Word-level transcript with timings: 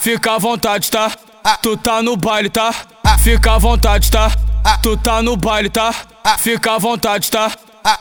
Fica 0.00 0.34
à 0.34 0.38
vontade, 0.38 0.90
tá? 0.90 1.10
Tu 1.62 1.74
tá 1.78 2.02
no 2.02 2.14
baile, 2.14 2.50
tá? 2.50 2.70
Fica 3.18 3.54
à 3.54 3.58
vontade, 3.58 4.10
tá? 4.10 4.30
Tu 4.82 4.94
tá 4.98 5.22
no 5.22 5.36
baile, 5.38 5.70
tá? 5.70 5.94
Fica 6.38 6.74
à 6.74 6.78
vontade, 6.78 7.30
tá? 7.30 7.50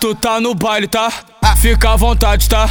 Tu 0.00 0.12
tá 0.16 0.40
no 0.40 0.56
baile, 0.56 0.88
tá? 0.88 1.08
Fica 1.56 1.92
à 1.92 1.96
vontade, 1.96 2.48
tá? 2.48 2.68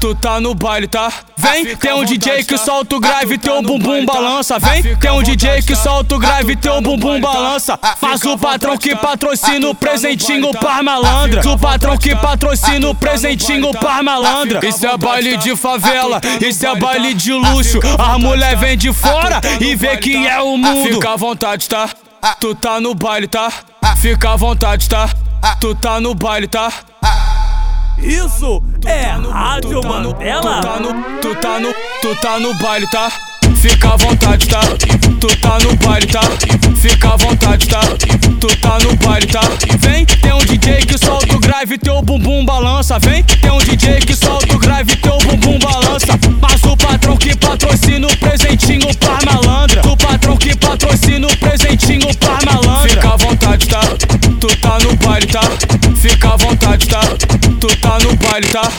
Tu 0.00 0.14
tá 0.16 0.40
no 0.40 0.54
baile, 0.54 0.86
tá? 0.86 1.12
Vem, 1.36 1.76
tem 1.76 1.92
um 1.92 2.04
DJ 2.04 2.44
que 2.44 2.58
solta 2.58 2.96
o 2.96 3.00
grave, 3.00 3.38
teu 3.38 3.62
bumbum 3.62 4.04
balança. 4.04 4.58
Vem, 4.58 4.96
tem 4.96 5.10
um 5.10 5.22
DJ 5.22 5.62
que 5.62 5.74
solta 5.74 6.14
o 6.14 6.18
grave, 6.18 6.56
teu 6.56 6.80
bumbum 6.80 7.20
balança. 7.20 7.78
Mas 8.00 8.22
o 8.24 8.36
patrão 8.36 8.76
que 8.76 8.94
patrocina 8.94 9.68
o 9.68 9.74
presentinho 9.74 10.52
par 10.52 10.82
malandra. 10.82 11.48
O 11.48 11.58
patrão 11.58 11.96
que 11.96 12.14
patrocina 12.14 12.88
o 12.88 12.94
presentinho 12.94 13.72
par 13.74 14.02
malandra. 14.02 14.66
Isso 14.66 14.86
é 14.86 14.96
baile 14.96 15.36
de 15.36 15.56
favela, 15.56 16.20
isso 16.40 16.66
é 16.66 16.76
baile 16.76 17.14
de 17.14 17.32
luxo. 17.32 17.80
A 17.98 18.18
mulher 18.18 18.56
vem 18.56 18.76
de 18.76 18.92
fora 18.92 19.40
e 19.60 19.74
vê 19.74 19.96
que 19.96 20.26
é 20.26 20.40
o 20.40 20.56
mundo. 20.56 20.94
Fica 20.94 21.12
à 21.12 21.16
vontade, 21.16 21.68
tá? 21.68 21.88
Tu 22.40 22.54
tá 22.54 22.80
no 22.80 22.94
baile, 22.94 23.26
tá? 23.28 23.50
Fica 23.96 24.32
à 24.32 24.36
vontade, 24.36 24.88
tá? 24.88 25.08
Tu 25.60 25.74
tá 25.76 26.00
no 26.00 26.14
baile, 26.14 26.46
tá? 26.48 26.70
Isso 28.02 28.62
é 28.84 29.10
Rádio 29.30 29.80
Tu 29.80 29.82
tá 29.82 30.00
no, 30.00 30.08
Mandela? 30.10 30.60
tá 30.60 30.80
no, 30.80 31.20
tu 31.20 31.34
tá 31.34 31.60
no, 31.60 31.72
tu 32.00 32.14
tá 32.20 32.38
no 32.38 32.54
baile, 32.54 32.86
tá? 32.88 33.10
Fica 33.56 33.88
à 33.92 33.96
vontade, 33.96 34.46
tá? 34.48 34.60
Tu 35.20 35.26
tá 35.38 35.58
no 35.58 35.74
baile, 35.76 36.06
tá? 36.06 36.20
Fica 36.76 37.08
à 37.14 37.16
vontade, 37.16 37.66
tá? 37.66 37.80
Tu 38.40 38.56
tá 38.58 38.78
no 38.78 38.94
baile, 38.96 39.26
tá? 39.26 39.40
Vem, 39.78 40.06
tem 40.06 40.32
um 40.32 40.38
DJ 40.38 40.86
que 40.86 40.96
solta 40.96 41.34
o 41.34 41.40
grave, 41.40 41.76
teu 41.76 42.00
bumbum 42.02 42.44
balança. 42.44 42.98
Vem, 43.00 43.24
tem 43.24 43.50
um 43.50 43.58
DJ 43.58 43.96
que 44.00 44.14
solta 44.14 44.47
baile, 58.38 58.48
tá? 58.48 58.72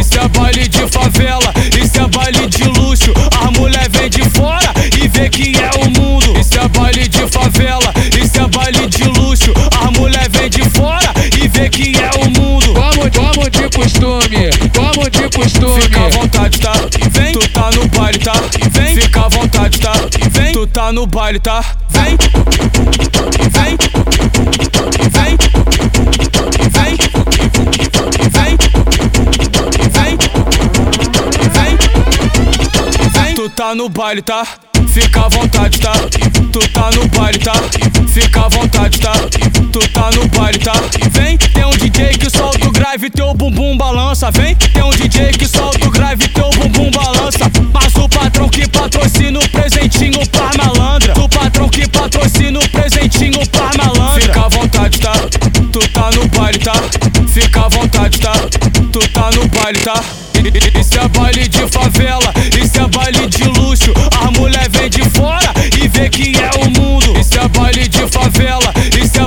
Isso 0.00 0.18
é 0.18 0.28
baile 0.28 0.68
de 0.68 0.88
favela, 0.88 1.52
isso 1.80 2.00
é 2.00 2.08
baile 2.08 2.46
de 2.48 2.64
luxo. 2.64 3.12
A 3.40 3.50
mulher 3.58 3.88
vem 3.90 4.08
de 4.08 4.22
fora 4.30 4.72
e 5.00 5.08
vê 5.08 5.28
que 5.28 5.52
é 5.56 5.70
o 5.84 5.90
mundo. 5.90 6.38
Isso 6.38 6.58
é 6.58 6.68
baile 6.68 7.06
de 7.08 7.28
favela, 7.28 7.92
isso 8.20 8.40
é 8.40 8.48
baile 8.48 8.86
de 8.88 9.04
luxo. 9.04 9.52
A 9.80 9.90
mulher 9.98 10.28
vem 10.30 10.48
de 10.50 10.68
fora 10.70 11.12
e 11.40 11.48
vê 11.48 11.68
que 11.68 11.92
é 11.96 12.10
o 12.20 12.30
mundo. 12.30 12.74
Como, 12.74 13.10
como 13.12 13.50
de 13.50 13.68
costume, 13.76 14.50
como 14.74 15.10
de 15.10 15.36
costume. 15.36 15.82
Fica 15.82 16.00
à 16.00 16.08
vontade, 16.08 16.58
tá? 16.58 16.72
Vem, 17.10 17.32
tu 17.32 17.48
tá 17.48 17.70
no 17.70 17.86
baile, 17.88 18.18
tá? 18.18 18.32
Vem, 18.70 18.96
fica 18.96 19.20
à 19.20 19.28
vontade, 19.28 19.78
tá? 19.78 19.92
Vem, 20.30 20.52
tu 20.52 20.66
tá 20.66 20.92
no 20.92 21.06
baile, 21.06 21.38
tá? 21.38 21.64
Vem, 21.90 22.16
vem, 23.50 23.50
vem, 23.50 23.76
vem, 25.10 25.36
vem, 25.36 25.38
tá 33.60 33.74
no 33.74 33.90
baile, 33.90 34.22
tá? 34.22 34.46
Fica 34.88 35.20
à 35.20 35.28
vontade, 35.28 35.80
tá? 35.80 35.92
Tu 36.50 36.58
tá 36.70 36.90
no 36.92 37.06
baile, 37.08 37.38
tá? 37.38 37.52
Fica 38.08 38.46
à 38.46 38.48
vontade, 38.48 38.98
tá? 38.98 39.12
Tu 39.70 39.78
tá 39.90 40.10
no 40.12 40.26
baile, 40.28 40.58
tá? 40.58 40.72
Vem, 41.10 41.36
tem 41.36 41.66
um 41.66 41.70
DJ 41.72 42.16
que 42.16 42.30
solta 42.30 42.66
o 42.66 42.72
grave, 42.72 43.10
teu 43.10 43.34
bumbum 43.34 43.76
balança. 43.76 44.30
Vem, 44.30 44.56
tem 44.56 44.82
um 44.82 44.88
DJ 44.88 45.32
que 45.32 45.46
solta 45.46 45.86
o 45.86 45.90
grave, 45.90 46.26
teu 46.28 46.48
bumbum 46.48 46.90
balança. 46.90 47.52
Mas 47.70 47.94
o 47.96 48.08
patrão 48.08 48.48
que 48.48 48.66
patrocina 48.66 49.38
o 49.38 49.48
presentinho 49.50 50.26
par 50.30 50.56
malandra. 50.56 51.12
O 51.20 51.28
patrão 51.28 51.68
que 51.68 51.86
patrocina 51.86 52.58
o 52.60 52.68
presentinho 52.70 53.46
par 53.48 53.76
malandra. 53.76 54.22
Fica 54.22 54.40
à 54.40 54.48
vontade, 54.48 55.00
tá? 55.00 55.12
Tu 55.70 55.88
tá 55.90 56.10
no 56.12 56.26
baile, 56.28 56.58
tá? 56.60 56.72
Fica 57.28 57.66
à 57.66 57.68
vontade, 57.68 58.20
tá? 58.20 58.32
Tu 58.90 59.08
tá 59.10 59.30
no 59.32 59.46
baile, 59.48 59.80
tá? 59.80 60.02
Isso 60.80 60.98
é 60.98 61.06
baile 61.08 61.46
de 61.46 61.68
favela, 61.68 62.32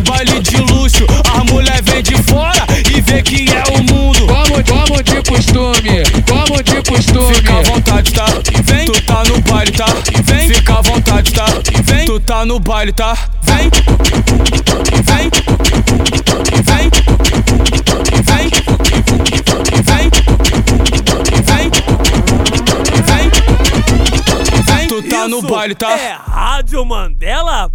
baile 0.04 0.40
de 0.42 0.58
luxo. 0.58 1.06
A 1.34 1.44
mulher 1.52 1.82
vem 1.84 2.04
de 2.04 2.16
fora 2.24 2.66
e 2.96 3.02
vê 3.02 3.22
que 3.22 3.46
é 3.50 3.64
o 3.76 3.84
mundo. 3.84 4.28
Como, 4.28 4.64
como 4.64 5.04
de 5.04 5.22
costume, 5.30 6.04
como 6.28 6.64
de 6.64 6.90
costume. 6.90 7.36
Fica 7.36 7.58
à 7.58 7.62
vontade, 7.62 8.14
tá? 8.14 8.26
Vem, 8.64 8.86
tu 8.86 9.02
tá 9.02 9.24
no 9.24 9.42
baile, 9.42 9.72
tá? 9.72 9.86
Vem, 10.24 10.50
fica 10.50 10.74
à 10.74 10.82
vontade, 10.82 11.34
tá? 11.34 11.46
Vem, 11.84 12.06
tu 12.06 12.20
tá 12.20 12.46
no 12.46 12.60
baile, 12.60 12.92
tá? 12.92 13.18
Vem, 13.44 13.70
vem, 15.04 15.30
vem, 16.64 16.90
vem, 18.24 18.50
vem, 19.84 20.10
vem, 21.44 21.72
vem, 23.06 23.32
vem. 24.64 24.88
Tu 24.88 25.04
tá 25.04 25.28
no 25.28 25.42
baile, 25.42 25.76
tá? 25.76 25.92
É 25.92 26.18
Rádio 26.28 26.86
Mandela 26.86 27.72